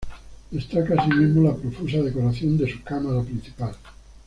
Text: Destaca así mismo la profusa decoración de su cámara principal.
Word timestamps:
Destaca 0.49 0.95
así 0.97 1.11
mismo 1.11 1.43
la 1.47 1.55
profusa 1.55 1.97
decoración 1.99 2.57
de 2.57 2.71
su 2.73 2.81
cámara 2.83 3.21
principal. 3.21 3.75